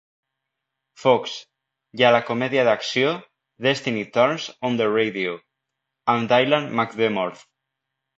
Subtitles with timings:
[1.01, 1.33] Fox,
[1.99, 3.11] i a la comèdia d'acció
[3.65, 5.35] "Destiny Turns on the Radio"
[6.15, 7.45] amb Dylan McDermott.